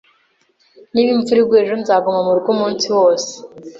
Niba 0.93 1.09
imvura 1.15 1.39
iguye 1.41 1.61
ejo, 1.63 1.75
nzaguma 1.81 2.19
murugo 2.25 2.49
umunsi 2.55 2.85
wose 2.97 3.31